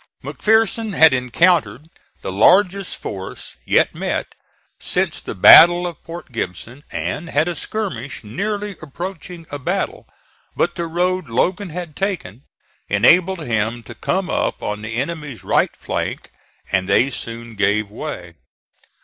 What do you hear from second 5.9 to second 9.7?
Port Gibson and had a skirmish nearly approaching a